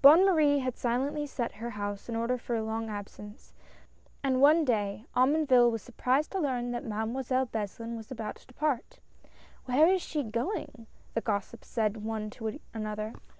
[0.00, 3.52] Bonne Marie had silently set her house in order for a long absence,
[4.22, 9.00] and one day Omonville was surprised to learn that Mademoiselle Beslin was about to depart.
[9.66, 13.14] ''Where is she going?" the gossips said, one to another.